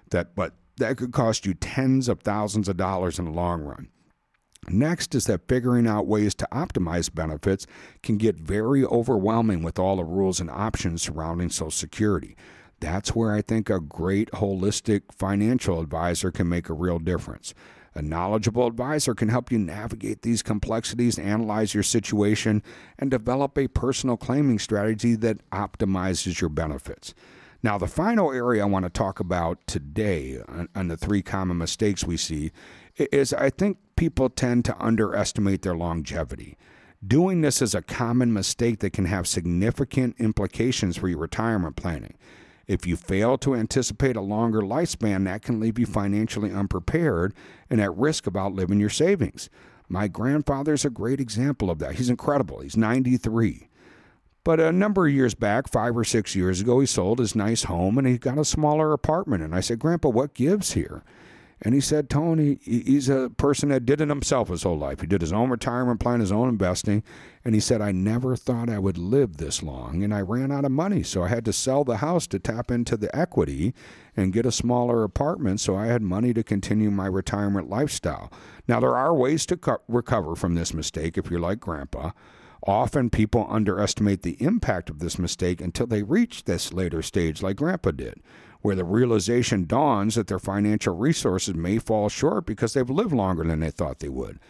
That, 0.09 0.35
but 0.35 0.53
that 0.77 0.97
could 0.97 1.11
cost 1.11 1.45
you 1.45 1.53
tens 1.53 2.07
of 2.07 2.21
thousands 2.21 2.67
of 2.67 2.77
dollars 2.77 3.19
in 3.19 3.25
the 3.25 3.31
long 3.31 3.61
run. 3.61 3.89
Next 4.69 5.15
is 5.15 5.25
that 5.25 5.47
figuring 5.47 5.87
out 5.87 6.07
ways 6.07 6.35
to 6.35 6.47
optimize 6.51 7.13
benefits 7.13 7.67
can 8.03 8.17
get 8.17 8.35
very 8.35 8.83
overwhelming 8.83 9.63
with 9.63 9.79
all 9.79 9.95
the 9.95 10.03
rules 10.03 10.39
and 10.39 10.49
options 10.49 11.03
surrounding 11.03 11.49
Social 11.49 11.71
Security. 11.71 12.35
That's 12.79 13.15
where 13.15 13.33
I 13.33 13.41
think 13.41 13.69
a 13.69 13.79
great 13.79 14.29
holistic 14.31 15.03
financial 15.11 15.79
advisor 15.79 16.31
can 16.31 16.49
make 16.49 16.69
a 16.69 16.73
real 16.73 16.99
difference. 16.99 17.53
A 17.97 18.01
knowledgeable 18.03 18.67
advisor 18.67 19.15
can 19.15 19.29
help 19.29 19.51
you 19.51 19.57
navigate 19.57 20.21
these 20.21 20.43
complexities, 20.43 21.17
analyze 21.17 21.73
your 21.73 21.81
situation, 21.81 22.61
and 22.99 23.09
develop 23.09 23.57
a 23.57 23.67
personal 23.67 24.17
claiming 24.17 24.59
strategy 24.59 25.15
that 25.15 25.49
optimizes 25.49 26.39
your 26.39 26.51
benefits. 26.51 27.15
Now, 27.63 27.79
the 27.79 27.87
final 27.87 28.31
area 28.31 28.61
I 28.61 28.67
want 28.67 28.83
to 28.85 28.91
talk 28.91 29.19
about 29.19 29.65
today 29.65 30.37
uh, 30.37 30.51
on, 30.51 30.69
on, 30.75 30.87
the 30.89 30.95
three 30.95 31.23
common 31.23 31.57
mistakes 31.57 32.03
we 32.03 32.17
see 32.17 32.51
is 32.97 33.33
I 33.33 33.49
think 33.49 33.79
people 33.95 34.29
tend 34.29 34.63
to 34.65 34.77
underestimate 34.79 35.63
their 35.63 35.75
longevity. 35.75 36.55
Doing 37.05 37.41
this 37.41 37.63
is 37.63 37.73
a 37.73 37.81
common 37.81 38.31
mistake 38.31 38.79
that 38.79 38.93
can 38.93 39.05
have 39.05 39.27
significant 39.27 40.15
implications 40.19 40.97
for 40.97 41.09
your 41.09 41.17
retirement 41.17 41.75
planning. 41.75 42.15
If 42.67 42.85
you 42.85 42.97
fail 42.97 43.37
to 43.39 43.55
anticipate 43.55 44.17
a 44.17 44.21
longer 44.21 44.61
lifespan, 44.61 45.23
that 45.23 45.41
can 45.41 45.59
leave 45.59 45.79
you 45.79 45.85
financially 45.85 46.51
unprepared 46.51 47.33
and 47.69 47.79
at 47.79 47.95
risk 47.95 48.27
of 48.27 48.35
outliving 48.35 48.79
your 48.79 48.89
savings. 48.89 49.49
My 49.87 50.09
grandfather's 50.09 50.83
a 50.83 50.89
great 50.89 51.21
example 51.21 51.71
of 51.71 51.79
that. 51.79 51.95
He's 51.95 52.09
incredible. 52.09 52.59
He's 52.59 52.75
93. 52.75 53.69
But 54.43 54.59
a 54.59 54.71
number 54.71 55.07
of 55.07 55.13
years 55.13 55.33
back, 55.33 55.69
five 55.69 55.97
or 55.97 56.03
six 56.03 56.35
years 56.35 56.61
ago, 56.61 56.79
he 56.79 56.85
sold 56.85 57.19
his 57.19 57.35
nice 57.35 57.63
home 57.63 57.97
and 57.97 58.07
he 58.07 58.17
got 58.17 58.37
a 58.37 58.45
smaller 58.45 58.91
apartment. 58.91 59.43
And 59.43 59.55
I 59.55 59.61
said, 59.61 59.79
Grandpa, 59.79 60.09
what 60.09 60.33
gives 60.33 60.73
here? 60.73 61.03
And 61.61 61.73
he 61.73 61.81
said, 61.81 62.09
Tony, 62.09 62.59
he's 62.61 63.09
a 63.09 63.31
person 63.31 63.69
that 63.69 63.85
did 63.85 63.99
it 63.99 64.09
himself 64.09 64.49
his 64.49 64.61
whole 64.61 64.77
life. 64.77 65.01
He 65.01 65.07
did 65.07 65.21
his 65.21 65.33
own 65.33 65.49
retirement 65.49 65.99
plan, 65.99 66.19
his 66.19 66.31
own 66.31 66.49
investing. 66.49 67.01
And 67.43 67.55
he 67.55 67.61
said, 67.61 67.81
I 67.81 67.91
never 67.91 68.35
thought 68.35 68.69
I 68.69 68.77
would 68.77 68.97
live 68.97 69.37
this 69.37 69.63
long. 69.63 70.03
And 70.03 70.13
I 70.13 70.21
ran 70.21 70.51
out 70.51 70.65
of 70.65 70.71
money. 70.71 71.01
So 71.01 71.23
I 71.23 71.29
had 71.29 71.45
to 71.45 71.53
sell 71.53 71.83
the 71.83 71.97
house 71.97 72.27
to 72.27 72.39
tap 72.39 72.69
into 72.69 72.95
the 72.95 73.13
equity 73.15 73.73
and 74.15 74.33
get 74.33 74.45
a 74.45 74.51
smaller 74.51 75.03
apartment 75.03 75.59
so 75.59 75.75
I 75.75 75.87
had 75.87 76.03
money 76.03 76.31
to 76.33 76.43
continue 76.43 76.91
my 76.91 77.07
retirement 77.07 77.69
lifestyle. 77.69 78.31
Now, 78.67 78.79
there 78.79 78.95
are 78.95 79.13
ways 79.15 79.47
to 79.47 79.57
co- 79.57 79.81
recover 79.87 80.35
from 80.35 80.53
this 80.53 80.75
mistake 80.75 81.17
if 81.17 81.31
you're 81.31 81.39
like 81.39 81.59
grandpa. 81.59 82.11
Often 82.65 83.11
people 83.11 83.47
underestimate 83.49 84.21
the 84.21 84.41
impact 84.43 84.89
of 84.89 84.99
this 84.99 85.17
mistake 85.17 85.61
until 85.61 85.87
they 85.87 86.03
reach 86.03 86.43
this 86.43 86.73
later 86.73 87.01
stage, 87.01 87.41
like 87.41 87.57
grandpa 87.57 87.91
did 87.91 88.21
where 88.67 88.75
the 88.75 88.83
realization 88.83 89.63
dawns 89.63 90.15
that 90.15 90.27
their 90.27 90.37
financial 90.37 90.93
resources 90.93 91.55
may 91.55 91.77
fall 91.77 92.09
short 92.09 92.45
because 92.45 92.73
they've 92.73 92.89
lived 92.89 93.13
longer 93.13 93.45
than 93.45 93.61
they 93.61 93.71
thought 93.71 93.99
they 93.99 94.09
would. 94.09 94.41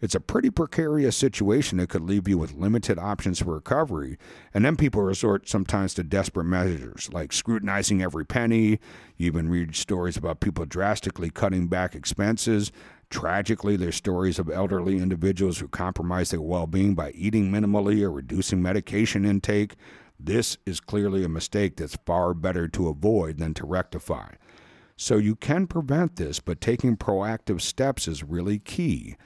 It's 0.00 0.14
a 0.14 0.20
pretty 0.20 0.48
precarious 0.48 1.14
situation 1.14 1.76
that 1.76 1.90
could 1.90 2.00
leave 2.00 2.26
you 2.26 2.38
with 2.38 2.54
limited 2.54 2.98
options 2.98 3.42
for 3.42 3.52
recovery. 3.52 4.16
And 4.54 4.64
then 4.64 4.76
people 4.76 5.02
resort 5.02 5.46
sometimes 5.46 5.92
to 5.92 6.02
desperate 6.02 6.46
measures 6.46 7.10
like 7.12 7.34
scrutinizing 7.34 8.00
every 8.00 8.24
penny. 8.24 8.80
You 9.18 9.26
even 9.26 9.50
read 9.50 9.76
stories 9.76 10.16
about 10.16 10.40
people 10.40 10.64
drastically 10.64 11.28
cutting 11.28 11.66
back 11.66 11.94
expenses. 11.94 12.72
Tragically, 13.10 13.76
there's 13.76 13.96
stories 13.96 14.38
of 14.38 14.48
elderly 14.48 14.96
individuals 14.96 15.58
who 15.58 15.68
compromise 15.68 16.30
their 16.30 16.40
well 16.40 16.66
being 16.66 16.94
by 16.94 17.10
eating 17.10 17.52
minimally 17.52 18.00
or 18.00 18.10
reducing 18.10 18.62
medication 18.62 19.26
intake. 19.26 19.74
This 20.18 20.56
is 20.66 20.80
clearly 20.80 21.24
a 21.24 21.28
mistake 21.28 21.76
that's 21.76 21.98
far 22.06 22.34
better 22.34 22.68
to 22.68 22.88
avoid 22.88 23.38
than 23.38 23.54
to 23.54 23.66
rectify. 23.66 24.34
So 24.96 25.18
you 25.18 25.36
can 25.36 25.66
prevent 25.66 26.16
this, 26.16 26.40
but 26.40 26.60
taking 26.60 26.96
proactive 26.96 27.60
steps 27.60 28.08
is 28.08 28.22
really 28.22 28.58
key. 28.58 29.16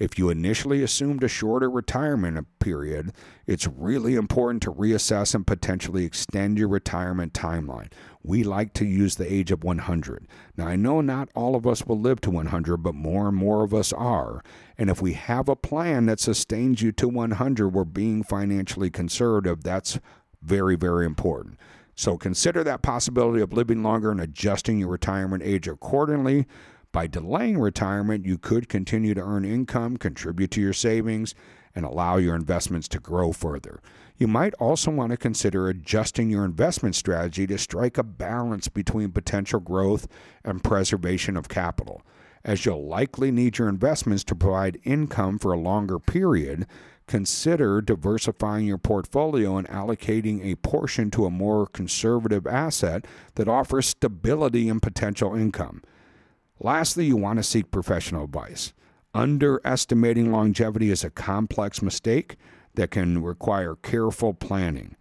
If 0.00 0.18
you 0.18 0.30
initially 0.30 0.82
assumed 0.82 1.22
a 1.22 1.28
shorter 1.28 1.70
retirement 1.70 2.46
period, 2.58 3.12
it's 3.46 3.66
really 3.66 4.14
important 4.14 4.62
to 4.62 4.72
reassess 4.72 5.34
and 5.34 5.46
potentially 5.46 6.06
extend 6.06 6.56
your 6.56 6.68
retirement 6.68 7.34
timeline. 7.34 7.92
We 8.22 8.42
like 8.42 8.72
to 8.74 8.86
use 8.86 9.16
the 9.16 9.30
age 9.30 9.50
of 9.50 9.62
100. 9.62 10.26
Now, 10.56 10.68
I 10.68 10.76
know 10.76 11.02
not 11.02 11.28
all 11.34 11.54
of 11.54 11.66
us 11.66 11.84
will 11.84 12.00
live 12.00 12.22
to 12.22 12.30
100, 12.30 12.78
but 12.78 12.94
more 12.94 13.28
and 13.28 13.36
more 13.36 13.62
of 13.62 13.74
us 13.74 13.92
are. 13.92 14.42
And 14.78 14.88
if 14.88 15.02
we 15.02 15.12
have 15.12 15.50
a 15.50 15.56
plan 15.56 16.06
that 16.06 16.18
sustains 16.18 16.80
you 16.80 16.92
to 16.92 17.06
100, 17.06 17.68
we're 17.68 17.84
being 17.84 18.22
financially 18.22 18.88
conservative. 18.88 19.62
That's 19.62 20.00
very, 20.42 20.76
very 20.76 21.06
important. 21.06 21.58
So 21.94 22.16
consider 22.16 22.64
that 22.64 22.82
possibility 22.82 23.42
of 23.42 23.52
living 23.52 23.82
longer 23.82 24.10
and 24.10 24.20
adjusting 24.20 24.78
your 24.78 24.88
retirement 24.88 25.42
age 25.42 25.68
accordingly. 25.68 26.46
By 26.92 27.06
delaying 27.06 27.58
retirement, 27.58 28.26
you 28.26 28.38
could 28.38 28.68
continue 28.68 29.14
to 29.14 29.20
earn 29.20 29.44
income, 29.44 29.96
contribute 29.96 30.50
to 30.52 30.60
your 30.60 30.72
savings, 30.72 31.34
and 31.74 31.84
allow 31.84 32.16
your 32.16 32.34
investments 32.34 32.88
to 32.88 32.98
grow 32.98 33.32
further. 33.32 33.80
You 34.16 34.26
might 34.26 34.54
also 34.54 34.90
want 34.90 35.10
to 35.12 35.16
consider 35.16 35.68
adjusting 35.68 36.30
your 36.30 36.44
investment 36.44 36.94
strategy 36.94 37.46
to 37.46 37.58
strike 37.58 37.96
a 37.96 38.02
balance 38.02 38.68
between 38.68 39.12
potential 39.12 39.60
growth 39.60 40.08
and 40.44 40.64
preservation 40.64 41.36
of 41.36 41.48
capital. 41.48 42.02
As 42.44 42.64
you'll 42.64 42.86
likely 42.86 43.30
need 43.30 43.58
your 43.58 43.68
investments 43.68 44.24
to 44.24 44.34
provide 44.34 44.80
income 44.84 45.38
for 45.38 45.52
a 45.52 45.58
longer 45.58 45.98
period, 45.98 46.66
consider 47.10 47.80
diversifying 47.80 48.64
your 48.64 48.78
portfolio 48.78 49.56
and 49.56 49.66
allocating 49.66 50.44
a 50.44 50.54
portion 50.54 51.10
to 51.10 51.26
a 51.26 51.30
more 51.30 51.66
conservative 51.66 52.46
asset 52.46 53.04
that 53.34 53.48
offers 53.48 53.88
stability 53.88 54.68
and 54.68 54.80
potential 54.80 55.34
income. 55.34 55.82
Lastly, 56.60 57.06
you 57.06 57.16
want 57.16 57.40
to 57.40 57.42
seek 57.42 57.72
professional 57.72 58.26
advice. 58.26 58.72
Underestimating 59.12 60.30
longevity 60.30 60.88
is 60.88 61.02
a 61.02 61.10
complex 61.10 61.82
mistake 61.82 62.36
that 62.74 62.92
can 62.92 63.20
require 63.24 63.74
careful 63.74 64.32
planning. 64.32 64.94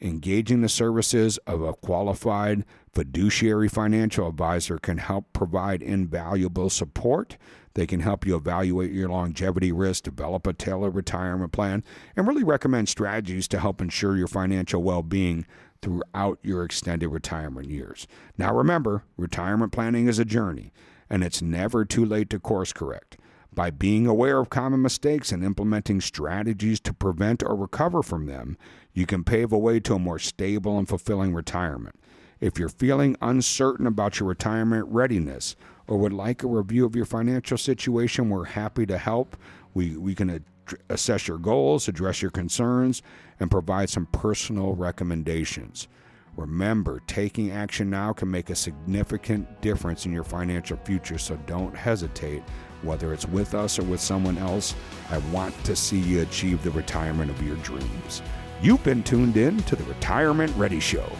Engaging 0.00 0.60
the 0.60 0.68
services 0.68 1.36
of 1.48 1.62
a 1.62 1.74
qualified 1.74 2.64
fiduciary 2.94 3.68
financial 3.68 4.28
advisor 4.28 4.78
can 4.78 4.98
help 4.98 5.32
provide 5.32 5.82
invaluable 5.82 6.70
support 6.70 7.36
they 7.76 7.86
can 7.86 8.00
help 8.00 8.26
you 8.26 8.34
evaluate 8.34 8.90
your 8.90 9.10
longevity 9.10 9.70
risk, 9.70 10.04
develop 10.04 10.46
a 10.46 10.54
tailored 10.54 10.94
retirement 10.94 11.52
plan, 11.52 11.84
and 12.16 12.26
really 12.26 12.42
recommend 12.42 12.88
strategies 12.88 13.46
to 13.48 13.60
help 13.60 13.82
ensure 13.82 14.16
your 14.16 14.28
financial 14.28 14.82
well 14.82 15.02
being 15.02 15.46
throughout 15.82 16.38
your 16.42 16.64
extended 16.64 17.08
retirement 17.08 17.68
years. 17.68 18.06
Now, 18.38 18.54
remember, 18.54 19.04
retirement 19.18 19.72
planning 19.72 20.08
is 20.08 20.18
a 20.18 20.24
journey, 20.24 20.72
and 21.10 21.22
it's 21.22 21.42
never 21.42 21.84
too 21.84 22.06
late 22.06 22.30
to 22.30 22.40
course 22.40 22.72
correct. 22.72 23.18
By 23.52 23.70
being 23.70 24.06
aware 24.06 24.38
of 24.38 24.48
common 24.48 24.80
mistakes 24.80 25.30
and 25.30 25.44
implementing 25.44 26.00
strategies 26.00 26.80
to 26.80 26.94
prevent 26.94 27.42
or 27.42 27.54
recover 27.54 28.02
from 28.02 28.24
them, 28.24 28.56
you 28.94 29.04
can 29.04 29.22
pave 29.22 29.52
a 29.52 29.58
way 29.58 29.80
to 29.80 29.96
a 29.96 29.98
more 29.98 30.18
stable 30.18 30.78
and 30.78 30.88
fulfilling 30.88 31.34
retirement. 31.34 32.00
If 32.40 32.58
you're 32.58 32.70
feeling 32.70 33.16
uncertain 33.20 33.86
about 33.86 34.18
your 34.18 34.30
retirement 34.30 34.86
readiness 34.88 35.56
or 35.88 35.98
would 35.98 36.12
like 36.12 36.42
a 36.42 36.48
review 36.48 36.84
of 36.84 36.96
your 36.96 37.04
financial 37.04 37.58
situation, 37.58 38.30
we're 38.30 38.44
happy 38.44 38.86
to 38.86 38.98
help. 38.98 39.36
We, 39.74 39.96
we 39.96 40.14
can 40.14 40.30
ad- 40.30 40.44
assess 40.88 41.28
your 41.28 41.38
goals, 41.38 41.88
address 41.88 42.22
your 42.22 42.30
concerns, 42.30 43.02
and 43.38 43.50
provide 43.50 43.90
some 43.90 44.06
personal 44.06 44.74
recommendations. 44.74 45.88
Remember, 46.36 47.00
taking 47.06 47.50
action 47.50 47.88
now 47.88 48.12
can 48.12 48.30
make 48.30 48.50
a 48.50 48.54
significant 48.54 49.60
difference 49.62 50.04
in 50.04 50.12
your 50.12 50.24
financial 50.24 50.76
future, 50.84 51.16
so 51.16 51.36
don't 51.46 51.74
hesitate. 51.74 52.42
Whether 52.82 53.14
it's 53.14 53.26
with 53.26 53.54
us 53.54 53.78
or 53.78 53.84
with 53.84 54.00
someone 54.00 54.36
else, 54.36 54.74
I 55.10 55.18
want 55.32 55.54
to 55.64 55.74
see 55.74 55.98
you 55.98 56.20
achieve 56.20 56.62
the 56.62 56.70
retirement 56.72 57.30
of 57.30 57.42
your 57.42 57.56
dreams. 57.56 58.20
You've 58.60 58.84
been 58.84 59.02
tuned 59.02 59.38
in 59.38 59.58
to 59.64 59.76
the 59.76 59.84
Retirement 59.84 60.54
Ready 60.56 60.80
Show. 60.80 61.10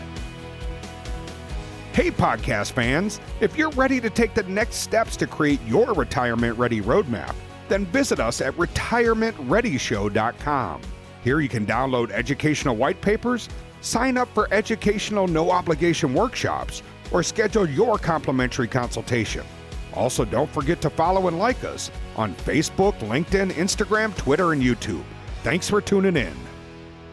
Hey, 1.97 2.11
podcast 2.11 2.73
fans, 2.73 3.21
if 3.41 3.57
you're 3.57 3.71
ready 3.71 4.03
to 4.03 4.11
take 4.11 4.35
the 4.35 4.43
next 4.43 4.77
steps 4.77 5.17
to 5.17 5.27
create 5.27 5.63
your 5.63 5.95
retirement 5.95 6.59
ready 6.59 6.83
roadmap, 6.83 7.35
then 7.71 7.87
visit 7.87 8.21
us 8.21 8.43
at 8.43 8.55
retirementreadyshow.com. 8.59 10.83
Here 11.25 11.41
you 11.41 11.49
can 11.49 11.65
download 11.65 12.11
educational 12.11 12.77
white 12.77 13.01
papers, 13.01 13.49
sign 13.81 14.19
up 14.19 14.29
for 14.35 14.47
educational 14.53 15.27
no 15.27 15.51
obligation 15.51 16.13
workshops, 16.13 16.83
or 17.13 17.23
schedule 17.23 17.67
your 17.67 17.97
complimentary 17.97 18.69
consultation. 18.69 19.47
Also, 19.95 20.27
don't 20.27 20.51
forget 20.51 20.83
to 20.83 20.91
follow 20.91 21.29
and 21.29 21.39
like 21.39 21.65
us 21.65 21.91
on 22.15 22.35
Facebook, 22.35 22.93
LinkedIn, 22.99 23.53
Instagram, 23.53 24.15
Twitter, 24.19 24.53
and 24.53 24.63
YouTube. 24.63 25.05
Thanks 25.43 25.71
for 25.71 25.81
tuning 25.81 26.19
in. 26.19 26.37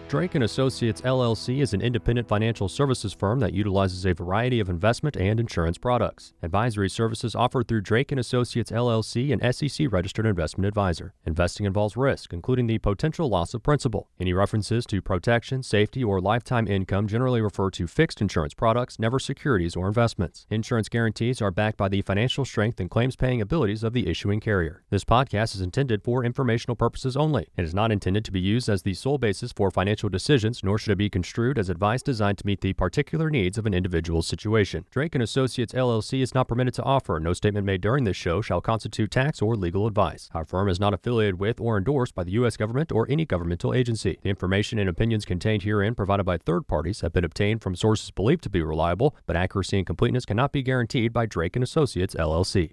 Drake 0.09 0.35
and 0.35 0.43
Associates 0.43 1.01
LLC 1.01 1.59
is 1.59 1.73
an 1.73 1.81
independent 1.81 2.27
financial 2.27 2.69
services 2.69 3.13
firm 3.13 3.39
that 3.39 3.51
utilizes 3.51 4.05
a 4.05 4.13
variety 4.13 4.59
of 4.59 4.69
investment 4.69 5.17
and 5.17 5.39
insurance 5.39 5.79
products. 5.79 6.33
Advisory 6.43 6.89
services 6.89 7.33
offered 7.33 7.67
through 7.67 7.81
Drake 7.81 8.11
and 8.11 8.19
Associates 8.19 8.69
LLC, 8.69 9.33
an 9.33 9.51
SEC 9.51 9.91
registered 9.91 10.27
investment 10.27 10.67
advisor. 10.67 11.15
Investing 11.25 11.65
involves 11.65 11.97
risk, 11.97 12.31
including 12.31 12.67
the 12.67 12.77
potential 12.77 13.27
loss 13.27 13.55
of 13.55 13.63
principal. 13.63 14.07
Any 14.19 14.33
references 14.33 14.85
to 14.85 15.01
protection, 15.01 15.63
safety, 15.63 16.03
or 16.03 16.21
lifetime 16.21 16.67
income 16.67 17.07
generally 17.07 17.41
refer 17.41 17.71
to 17.71 17.87
fixed 17.87 18.21
insurance 18.21 18.53
products, 18.53 18.99
never 18.99 19.17
securities 19.17 19.75
or 19.75 19.87
investments. 19.87 20.45
Insurance 20.51 20.89
guarantees 20.89 21.41
are 21.41 21.49
backed 21.49 21.77
by 21.77 21.89
the 21.89 22.03
financial 22.03 22.45
strength 22.45 22.79
and 22.79 22.91
claims 22.91 23.15
paying 23.15 23.41
abilities 23.41 23.83
of 23.83 23.93
the 23.93 24.07
issuing 24.07 24.39
carrier. 24.39 24.83
This 24.91 25.05
podcast 25.05 25.55
is 25.55 25.61
intended 25.61 26.03
for 26.03 26.23
informational 26.23 26.75
purposes 26.75 27.17
only 27.17 27.47
and 27.57 27.65
is 27.65 27.73
not 27.73 27.91
intended 27.91 28.23
to 28.25 28.31
be 28.31 28.39
used 28.39 28.69
as 28.69 28.83
the 28.83 28.93
sole 28.93 29.17
basis 29.17 29.51
for 29.51 29.71
financial 29.71 29.92
financial 29.93 30.09
decisions, 30.09 30.63
nor 30.63 30.79
should 30.79 30.91
it 30.91 30.95
be 30.95 31.07
construed 31.07 31.59
as 31.59 31.69
advice 31.69 32.01
designed 32.01 32.39
to 32.39 32.47
meet 32.47 32.61
the 32.61 32.73
particular 32.73 33.29
needs 33.29 33.59
of 33.59 33.67
an 33.67 33.75
individual's 33.75 34.25
situation. 34.25 34.85
Drake 34.89 35.13
and 35.13 35.21
Associates 35.21 35.71
LLC 35.71 36.23
is 36.23 36.33
not 36.33 36.47
permitted 36.47 36.73
to 36.73 36.81
offer. 36.81 37.19
No 37.19 37.33
statement 37.33 37.63
made 37.63 37.81
during 37.81 38.03
this 38.03 38.17
show 38.17 38.41
shall 38.41 38.59
constitute 38.59 39.11
tax 39.11 39.39
or 39.39 39.55
legal 39.55 39.85
advice. 39.85 40.31
Our 40.33 40.45
firm 40.45 40.67
is 40.67 40.79
not 40.79 40.95
affiliated 40.95 41.39
with 41.39 41.59
or 41.59 41.77
endorsed 41.77 42.15
by 42.15 42.23
the 42.23 42.31
U.S. 42.31 42.57
government 42.57 42.91
or 42.91 43.05
any 43.07 43.23
governmental 43.23 43.71
agency. 43.71 44.17
The 44.23 44.31
information 44.31 44.79
and 44.79 44.89
opinions 44.89 45.25
contained 45.25 45.61
herein 45.61 45.93
provided 45.93 46.23
by 46.23 46.39
third 46.39 46.67
parties 46.67 47.01
have 47.01 47.13
been 47.13 47.23
obtained 47.23 47.61
from 47.61 47.75
sources 47.75 48.09
believed 48.09 48.41
to 48.45 48.49
be 48.49 48.63
reliable, 48.63 49.15
but 49.27 49.35
accuracy 49.35 49.77
and 49.77 49.85
completeness 49.85 50.25
cannot 50.25 50.51
be 50.51 50.63
guaranteed 50.63 51.13
by 51.13 51.27
Drake 51.27 51.55
and 51.55 51.61
Associates 51.61 52.15
LLC. 52.15 52.71